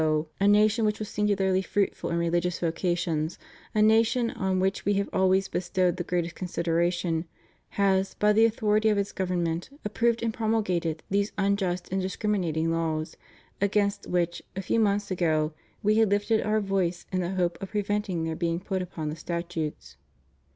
[0.39, 3.37] a nation which was singularly fruitful in religious vocations,
[3.75, 7.25] a nation on which We have always bestowed the greatest consideration,
[7.77, 13.15] has, by the authority of its government, approved and promulgated these unjust and discriminating laws,
[13.61, 15.53] against which, a few months ago,
[15.83, 19.15] We had lifted Our voice in the hope of preventing their being put upon the
[19.15, 19.97] statutes.